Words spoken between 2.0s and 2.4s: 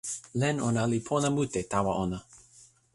ona.